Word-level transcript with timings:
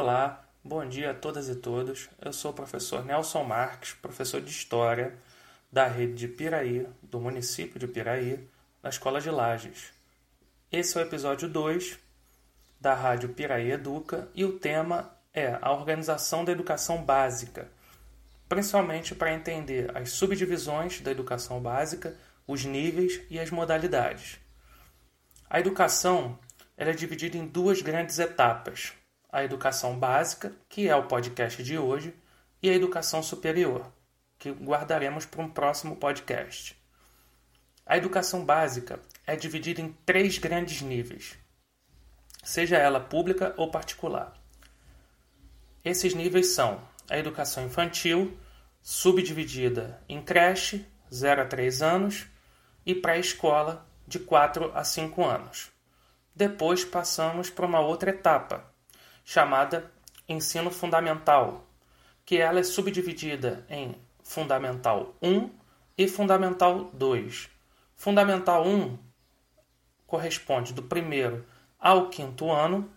Olá, 0.00 0.48
bom 0.62 0.88
dia 0.88 1.10
a 1.10 1.14
todas 1.14 1.48
e 1.48 1.56
todos. 1.56 2.08
Eu 2.22 2.32
sou 2.32 2.52
o 2.52 2.54
professor 2.54 3.04
Nelson 3.04 3.42
Marques, 3.42 3.94
professor 3.94 4.40
de 4.40 4.48
História 4.48 5.18
da 5.72 5.88
rede 5.88 6.14
de 6.14 6.28
Piraí, 6.28 6.86
do 7.02 7.18
município 7.18 7.80
de 7.80 7.88
Piraí, 7.88 8.48
na 8.80 8.90
Escola 8.90 9.20
de 9.20 9.28
Lages. 9.28 9.92
Esse 10.70 10.96
é 10.96 11.00
o 11.00 11.04
episódio 11.04 11.48
2 11.48 11.98
da 12.80 12.94
Rádio 12.94 13.30
Piraí 13.30 13.72
Educa 13.72 14.28
e 14.36 14.44
o 14.44 14.56
tema 14.56 15.12
é 15.34 15.58
a 15.60 15.72
organização 15.72 16.44
da 16.44 16.52
educação 16.52 17.02
básica, 17.02 17.68
principalmente 18.48 19.16
para 19.16 19.34
entender 19.34 19.90
as 19.96 20.12
subdivisões 20.12 21.00
da 21.00 21.10
educação 21.10 21.60
básica, 21.60 22.14
os 22.46 22.64
níveis 22.64 23.20
e 23.28 23.36
as 23.40 23.50
modalidades. 23.50 24.38
A 25.50 25.58
educação 25.58 26.38
ela 26.76 26.90
é 26.90 26.94
dividida 26.94 27.36
em 27.36 27.48
duas 27.48 27.82
grandes 27.82 28.20
etapas: 28.20 28.92
a 29.30 29.44
educação 29.44 29.98
básica, 29.98 30.52
que 30.68 30.88
é 30.88 30.96
o 30.96 31.06
podcast 31.06 31.62
de 31.62 31.78
hoje, 31.78 32.14
e 32.62 32.70
a 32.70 32.74
educação 32.74 33.22
superior, 33.22 33.90
que 34.38 34.50
guardaremos 34.50 35.26
para 35.26 35.42
um 35.42 35.48
próximo 35.48 35.96
podcast. 35.96 36.76
A 37.84 37.96
educação 37.96 38.44
básica 38.44 39.00
é 39.26 39.36
dividida 39.36 39.80
em 39.80 39.92
três 40.04 40.38
grandes 40.38 40.82
níveis, 40.82 41.38
seja 42.42 42.76
ela 42.76 43.00
pública 43.00 43.54
ou 43.56 43.70
particular. 43.70 44.34
Esses 45.84 46.14
níveis 46.14 46.48
são 46.48 46.80
a 47.08 47.16
educação 47.16 47.64
infantil, 47.64 48.36
subdividida 48.82 50.02
em 50.08 50.22
creche, 50.22 50.86
0 51.12 51.42
a 51.42 51.44
3 51.46 51.82
anos, 51.82 52.26
e 52.84 52.94
pré-escola, 52.94 53.86
de 54.06 54.18
4 54.18 54.72
a 54.74 54.84
5 54.84 55.24
anos. 55.24 55.70
Depois 56.34 56.84
passamos 56.84 57.50
para 57.50 57.66
uma 57.66 57.80
outra 57.80 58.10
etapa, 58.10 58.64
chamada 59.28 59.92
ensino 60.26 60.70
fundamental, 60.70 61.66
que 62.24 62.38
ela 62.38 62.60
é 62.60 62.62
subdividida 62.62 63.62
em 63.68 63.94
fundamental 64.24 65.14
1 65.20 65.50
e 65.98 66.08
fundamental 66.08 66.84
2. 66.94 67.50
Fundamental 67.94 68.66
1 68.66 68.98
corresponde 70.06 70.72
do 70.72 70.82
primeiro 70.82 71.44
ao 71.78 72.08
quinto 72.08 72.50
ano 72.50 72.90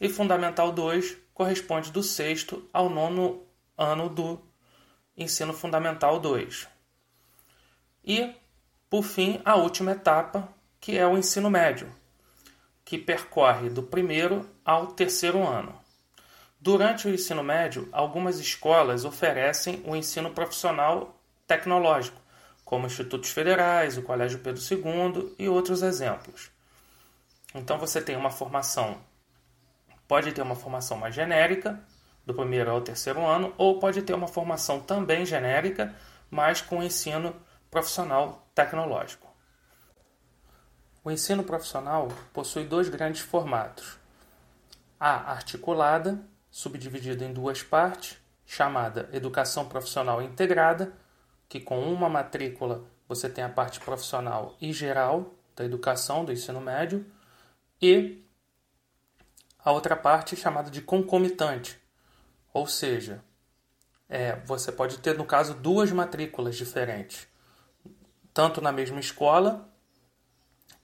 e 0.00 0.08
fundamental 0.08 0.72
2 0.72 1.18
corresponde 1.32 1.92
do 1.92 2.02
sexto 2.02 2.68
ao 2.72 2.90
nono 2.90 3.46
ano 3.78 4.08
do 4.08 4.40
ensino 5.16 5.52
fundamental 5.52 6.18
2. 6.18 6.66
E, 8.04 8.34
por 8.90 9.04
fim, 9.04 9.40
a 9.44 9.54
última 9.54 9.92
etapa, 9.92 10.48
que 10.80 10.98
é 10.98 11.06
o 11.06 11.16
ensino 11.16 11.48
médio, 11.48 11.94
que 12.84 12.98
percorre 12.98 13.68
do 13.70 13.82
primeiro 13.82 14.48
ao 14.64 14.88
terceiro 14.88 15.46
ano. 15.46 15.74
Durante 16.60 17.06
o 17.06 17.14
ensino 17.14 17.42
médio, 17.42 17.88
algumas 17.92 18.38
escolas 18.38 19.04
oferecem 19.04 19.82
o 19.86 19.94
ensino 19.94 20.30
profissional 20.30 21.18
tecnológico, 21.46 22.20
como 22.64 22.86
institutos 22.86 23.30
federais, 23.30 23.98
o 23.98 24.02
Colégio 24.02 24.38
Pedro 24.38 24.62
II 24.62 25.34
e 25.38 25.48
outros 25.48 25.82
exemplos. 25.82 26.50
Então 27.54 27.78
você 27.78 28.00
tem 28.00 28.16
uma 28.16 28.30
formação, 28.30 28.98
pode 30.08 30.32
ter 30.32 30.42
uma 30.42 30.56
formação 30.56 30.96
mais 30.96 31.14
genérica, 31.14 31.78
do 32.26 32.32
primeiro 32.32 32.70
ao 32.70 32.80
terceiro 32.80 33.24
ano, 33.24 33.52
ou 33.58 33.78
pode 33.78 34.02
ter 34.02 34.14
uma 34.14 34.26
formação 34.26 34.80
também 34.80 35.26
genérica, 35.26 35.94
mas 36.30 36.62
com 36.62 36.82
ensino 36.82 37.36
profissional 37.70 38.48
tecnológico. 38.54 39.23
O 41.04 41.10
ensino 41.10 41.44
profissional 41.44 42.08
possui 42.32 42.64
dois 42.64 42.88
grandes 42.88 43.20
formatos: 43.20 43.98
a 44.98 45.30
articulada, 45.32 46.18
subdividida 46.50 47.22
em 47.26 47.32
duas 47.32 47.62
partes, 47.62 48.16
chamada 48.46 49.10
Educação 49.12 49.68
Profissional 49.68 50.22
Integrada, 50.22 50.94
que 51.46 51.60
com 51.60 51.78
uma 51.92 52.08
matrícula 52.08 52.84
você 53.06 53.28
tem 53.28 53.44
a 53.44 53.50
parte 53.50 53.80
profissional 53.80 54.56
e 54.58 54.72
geral 54.72 55.34
da 55.54 55.62
educação 55.62 56.24
do 56.24 56.32
ensino 56.32 56.58
médio, 56.58 57.04
e 57.82 58.24
a 59.58 59.70
outra 59.72 59.94
parte 59.94 60.34
chamada 60.34 60.70
de 60.70 60.80
concomitante, 60.80 61.78
ou 62.50 62.66
seja, 62.66 63.22
é, 64.08 64.36
você 64.46 64.72
pode 64.72 64.98
ter, 64.98 65.18
no 65.18 65.26
caso, 65.26 65.52
duas 65.52 65.92
matrículas 65.92 66.56
diferentes, 66.56 67.28
tanto 68.32 68.62
na 68.62 68.72
mesma 68.72 69.00
escola 69.00 69.70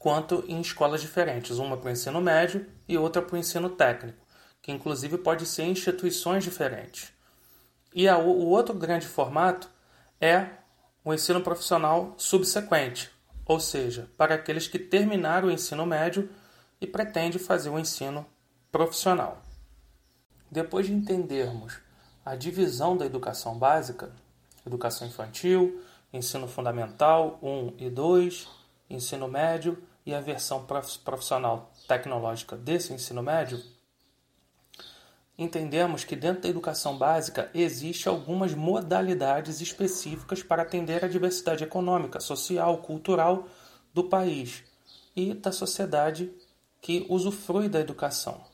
quanto 0.00 0.42
em 0.48 0.62
escolas 0.62 1.02
diferentes, 1.02 1.58
uma 1.58 1.76
para 1.76 1.88
o 1.88 1.92
ensino 1.92 2.22
médio 2.22 2.66
e 2.88 2.96
outra 2.96 3.20
para 3.20 3.36
o 3.36 3.38
ensino 3.38 3.68
técnico, 3.68 4.26
que 4.62 4.72
inclusive 4.72 5.18
pode 5.18 5.44
ser 5.44 5.64
em 5.64 5.72
instituições 5.72 6.42
diferentes. 6.42 7.12
E 7.94 8.08
a, 8.08 8.16
o 8.16 8.48
outro 8.48 8.74
grande 8.74 9.06
formato 9.06 9.68
é 10.18 10.46
o 11.04 11.12
ensino 11.12 11.42
profissional 11.42 12.14
subsequente, 12.16 13.10
ou 13.44 13.60
seja, 13.60 14.08
para 14.16 14.36
aqueles 14.36 14.66
que 14.66 14.78
terminaram 14.78 15.48
o 15.48 15.50
ensino 15.50 15.84
médio 15.84 16.30
e 16.80 16.86
pretendem 16.86 17.38
fazer 17.38 17.68
o 17.68 17.78
ensino 17.78 18.24
profissional. 18.72 19.42
Depois 20.50 20.86
de 20.86 20.94
entendermos 20.94 21.78
a 22.24 22.34
divisão 22.34 22.96
da 22.96 23.04
educação 23.04 23.58
básica, 23.58 24.10
educação 24.66 25.06
infantil, 25.06 25.82
ensino 26.10 26.48
fundamental 26.48 27.38
1 27.42 27.74
e 27.76 27.90
2, 27.90 28.48
ensino 28.88 29.28
médio 29.28 29.89
e 30.04 30.14
a 30.14 30.20
versão 30.20 30.66
profissional 31.04 31.72
tecnológica 31.86 32.56
desse 32.56 32.92
ensino 32.92 33.22
médio, 33.22 33.62
entendemos 35.36 36.04
que 36.04 36.14
dentro 36.14 36.42
da 36.42 36.48
educação 36.48 36.98
básica 36.98 37.50
existe 37.54 38.08
algumas 38.08 38.54
modalidades 38.54 39.60
específicas 39.60 40.42
para 40.42 40.62
atender 40.62 41.04
a 41.04 41.08
diversidade 41.08 41.64
econômica, 41.64 42.20
social, 42.20 42.78
cultural 42.78 43.48
do 43.94 44.04
país 44.04 44.62
e 45.16 45.32
da 45.34 45.50
sociedade 45.50 46.30
que 46.80 47.06
usufrui 47.08 47.68
da 47.68 47.80
educação. 47.80 48.44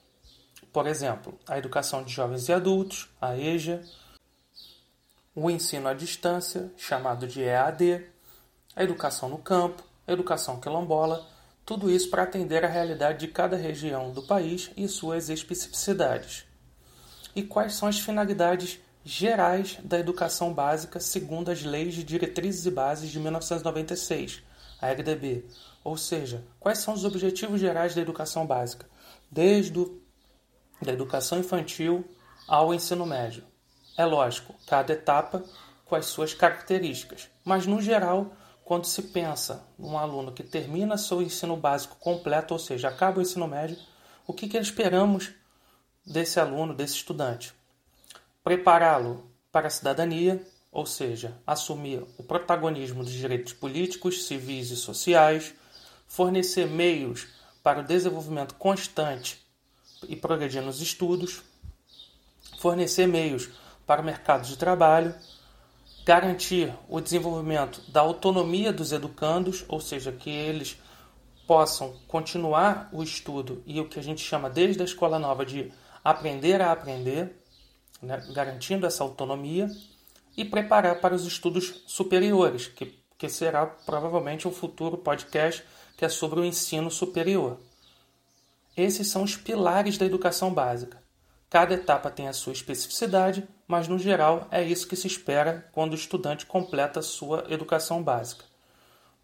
Por 0.72 0.86
exemplo, 0.86 1.38
a 1.46 1.58
educação 1.58 2.02
de 2.02 2.12
jovens 2.12 2.48
e 2.48 2.52
adultos, 2.52 3.08
a 3.20 3.36
EJA, 3.36 3.82
o 5.34 5.50
ensino 5.50 5.88
à 5.88 5.94
distância, 5.94 6.72
chamado 6.76 7.26
de 7.26 7.42
EAD, 7.42 8.06
a 8.74 8.82
educação 8.82 9.28
no 9.28 9.38
campo, 9.38 9.82
a 10.06 10.12
educação 10.12 10.60
quilombola 10.60 11.26
tudo 11.66 11.90
isso 11.90 12.08
para 12.08 12.22
atender 12.22 12.64
a 12.64 12.68
realidade 12.68 13.26
de 13.26 13.32
cada 13.32 13.56
região 13.56 14.12
do 14.12 14.22
país 14.22 14.70
e 14.76 14.86
suas 14.86 15.28
especificidades. 15.28 16.46
E 17.34 17.42
quais 17.42 17.74
são 17.74 17.88
as 17.88 17.98
finalidades 17.98 18.78
gerais 19.04 19.76
da 19.82 19.98
educação 19.98 20.54
básica 20.54 21.00
segundo 21.00 21.50
as 21.50 21.64
leis 21.64 21.94
de 21.94 22.04
diretrizes 22.04 22.64
e 22.66 22.70
bases 22.70 23.10
de 23.10 23.18
1996, 23.18 24.44
a 24.80 24.88
LDB? 24.88 25.44
Ou 25.82 25.96
seja, 25.96 26.44
quais 26.60 26.78
são 26.78 26.94
os 26.94 27.04
objetivos 27.04 27.60
gerais 27.60 27.96
da 27.96 28.00
educação 28.00 28.46
básica, 28.46 28.86
desde 29.28 29.76
o, 29.76 30.00
da 30.80 30.92
educação 30.92 31.40
infantil 31.40 32.08
ao 32.46 32.72
ensino 32.72 33.04
médio? 33.04 33.42
É 33.98 34.04
lógico, 34.04 34.54
cada 34.68 34.92
etapa 34.92 35.42
com 35.84 35.96
as 35.96 36.06
suas 36.06 36.32
características, 36.32 37.28
mas 37.44 37.66
no 37.66 37.82
geral 37.82 38.32
quando 38.66 38.84
se 38.86 39.00
pensa 39.00 39.64
num 39.78 39.96
aluno 39.96 40.32
que 40.32 40.42
termina 40.42 40.98
seu 40.98 41.22
ensino 41.22 41.56
básico 41.56 41.94
completo, 42.00 42.52
ou 42.52 42.58
seja, 42.58 42.88
acaba 42.88 43.20
o 43.20 43.22
ensino 43.22 43.46
médio, 43.46 43.78
o 44.26 44.32
que, 44.32 44.48
que 44.48 44.58
esperamos 44.58 45.30
desse 46.04 46.40
aluno, 46.40 46.74
desse 46.74 46.96
estudante? 46.96 47.54
Prepará-lo 48.42 49.30
para 49.52 49.68
a 49.68 49.70
cidadania, 49.70 50.44
ou 50.72 50.84
seja, 50.84 51.40
assumir 51.46 52.04
o 52.18 52.24
protagonismo 52.24 53.04
dos 53.04 53.12
direitos 53.12 53.52
políticos, 53.52 54.26
civis 54.26 54.72
e 54.72 54.76
sociais, 54.76 55.54
fornecer 56.08 56.66
meios 56.66 57.28
para 57.62 57.82
o 57.82 57.84
desenvolvimento 57.84 58.56
constante 58.56 59.46
e 60.08 60.16
progredir 60.16 60.60
nos 60.60 60.80
estudos, 60.80 61.40
fornecer 62.58 63.06
meios 63.06 63.48
para 63.86 64.02
o 64.02 64.04
mercado 64.04 64.44
de 64.44 64.56
trabalho 64.56 65.14
garantir 66.06 66.72
o 66.88 67.00
desenvolvimento 67.00 67.82
da 67.90 68.00
autonomia 68.00 68.72
dos 68.72 68.92
educandos, 68.92 69.64
ou 69.66 69.80
seja, 69.80 70.12
que 70.12 70.30
eles 70.30 70.80
possam 71.48 71.96
continuar 72.06 72.88
o 72.92 73.02
estudo 73.02 73.60
e 73.66 73.80
o 73.80 73.88
que 73.88 73.98
a 73.98 74.02
gente 74.02 74.20
chama 74.20 74.48
desde 74.48 74.80
a 74.80 74.84
escola 74.84 75.18
nova 75.18 75.44
de 75.44 75.72
aprender 76.04 76.60
a 76.60 76.70
aprender, 76.70 77.36
né, 78.00 78.24
garantindo 78.32 78.86
essa 78.86 79.02
autonomia, 79.02 79.68
e 80.36 80.44
preparar 80.44 81.00
para 81.00 81.14
os 81.14 81.26
estudos 81.26 81.82
superiores, 81.88 82.68
que, 82.68 82.96
que 83.18 83.28
será 83.28 83.66
provavelmente 83.66 84.46
um 84.46 84.52
futuro 84.52 84.96
podcast 84.96 85.64
que 85.96 86.04
é 86.04 86.08
sobre 86.08 86.38
o 86.38 86.44
ensino 86.44 86.88
superior. 86.88 87.58
Esses 88.76 89.08
são 89.08 89.24
os 89.24 89.34
pilares 89.34 89.98
da 89.98 90.06
educação 90.06 90.54
básica. 90.54 91.05
Cada 91.56 91.72
etapa 91.72 92.10
tem 92.10 92.28
a 92.28 92.34
sua 92.34 92.52
especificidade, 92.52 93.48
mas 93.66 93.88
no 93.88 93.98
geral 93.98 94.46
é 94.50 94.62
isso 94.62 94.86
que 94.86 94.94
se 94.94 95.06
espera 95.06 95.66
quando 95.72 95.92
o 95.92 95.94
estudante 95.94 96.44
completa 96.44 97.00
sua 97.00 97.46
educação 97.48 98.02
básica. 98.02 98.44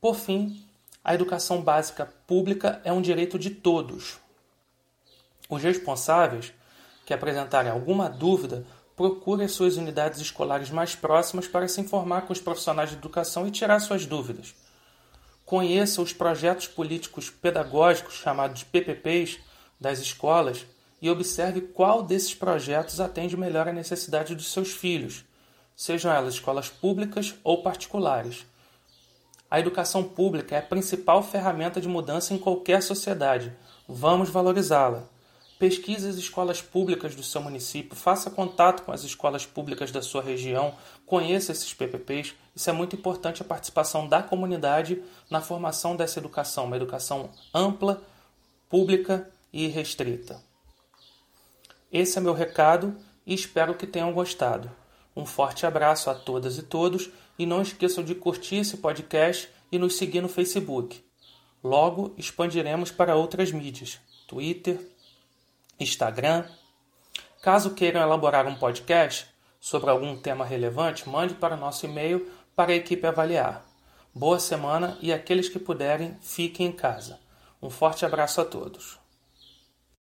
Por 0.00 0.16
fim, 0.16 0.64
a 1.04 1.14
educação 1.14 1.60
básica 1.60 2.10
pública 2.26 2.80
é 2.84 2.90
um 2.90 3.02
direito 3.02 3.38
de 3.38 3.50
todos. 3.50 4.18
Os 5.46 5.62
responsáveis 5.62 6.54
que 7.04 7.12
apresentarem 7.12 7.70
alguma 7.70 8.08
dúvida, 8.08 8.64
procure 8.96 9.44
as 9.44 9.52
suas 9.52 9.76
unidades 9.76 10.18
escolares 10.18 10.70
mais 10.70 10.94
próximas 10.94 11.46
para 11.46 11.68
se 11.68 11.82
informar 11.82 12.22
com 12.22 12.32
os 12.32 12.40
profissionais 12.40 12.88
de 12.88 12.96
educação 12.96 13.46
e 13.46 13.50
tirar 13.50 13.78
suas 13.78 14.06
dúvidas. 14.06 14.54
Conheça 15.44 16.00
os 16.00 16.14
projetos 16.14 16.66
políticos 16.66 17.28
pedagógicos, 17.28 18.14
chamados 18.14 18.64
PPPs, 18.64 19.38
das 19.78 19.98
escolas 19.98 20.64
e 21.02 21.10
observe 21.10 21.60
qual 21.60 22.00
desses 22.00 22.32
projetos 22.32 23.00
atende 23.00 23.36
melhor 23.36 23.66
à 23.66 23.72
necessidade 23.72 24.36
dos 24.36 24.52
seus 24.52 24.70
filhos, 24.70 25.24
sejam 25.74 26.12
elas 26.12 26.34
escolas 26.34 26.68
públicas 26.68 27.34
ou 27.42 27.60
particulares. 27.60 28.46
A 29.50 29.58
educação 29.58 30.04
pública 30.04 30.54
é 30.54 30.60
a 30.60 30.62
principal 30.62 31.20
ferramenta 31.20 31.80
de 31.80 31.88
mudança 31.88 32.32
em 32.32 32.38
qualquer 32.38 32.82
sociedade. 32.82 33.52
Vamos 33.88 34.30
valorizá-la. 34.30 35.08
Pesquise 35.58 36.08
as 36.08 36.16
escolas 36.16 36.62
públicas 36.62 37.14
do 37.14 37.22
seu 37.22 37.42
município, 37.42 37.96
faça 37.96 38.30
contato 38.30 38.82
com 38.82 38.92
as 38.92 39.02
escolas 39.02 39.44
públicas 39.44 39.90
da 39.90 40.02
sua 40.02 40.22
região, 40.22 40.74
conheça 41.04 41.52
esses 41.52 41.74
PPPs. 41.74 42.34
Isso 42.54 42.70
é 42.70 42.72
muito 42.72 42.96
importante 42.96 43.42
a 43.42 43.44
participação 43.44 44.08
da 44.08 44.22
comunidade 44.22 45.02
na 45.28 45.40
formação 45.40 45.96
dessa 45.96 46.18
educação, 46.18 46.64
uma 46.64 46.76
educação 46.76 47.30
ampla, 47.52 48.02
pública 48.68 49.28
e 49.52 49.66
restrita. 49.66 50.51
Esse 51.92 52.16
é 52.16 52.20
meu 52.22 52.32
recado 52.32 52.96
e 53.26 53.34
espero 53.34 53.74
que 53.74 53.86
tenham 53.86 54.14
gostado. 54.14 54.70
Um 55.14 55.26
forte 55.26 55.66
abraço 55.66 56.08
a 56.08 56.14
todas 56.14 56.56
e 56.56 56.62
todos 56.62 57.10
e 57.38 57.44
não 57.44 57.60
esqueçam 57.60 58.02
de 58.02 58.14
curtir 58.14 58.56
esse 58.56 58.78
podcast 58.78 59.50
e 59.70 59.78
nos 59.78 59.96
seguir 59.96 60.22
no 60.22 60.28
Facebook. 60.28 61.04
Logo 61.62 62.14
expandiremos 62.16 62.90
para 62.90 63.14
outras 63.14 63.52
mídias: 63.52 64.00
Twitter, 64.26 64.80
Instagram. 65.78 66.46
Caso 67.42 67.74
queiram 67.74 68.00
elaborar 68.00 68.46
um 68.46 68.54
podcast 68.54 69.26
sobre 69.60 69.90
algum 69.90 70.16
tema 70.16 70.46
relevante, 70.46 71.06
mande 71.06 71.34
para 71.34 71.56
o 71.56 71.60
nosso 71.60 71.84
e-mail 71.84 72.26
para 72.56 72.72
a 72.72 72.76
equipe 72.76 73.06
avaliar. 73.06 73.66
Boa 74.14 74.40
semana 74.40 74.96
e 75.02 75.12
aqueles 75.12 75.48
que 75.48 75.58
puderem, 75.58 76.16
fiquem 76.22 76.68
em 76.68 76.72
casa. 76.72 77.20
Um 77.60 77.68
forte 77.68 78.06
abraço 78.06 78.40
a 78.40 78.44
todos. 78.46 79.01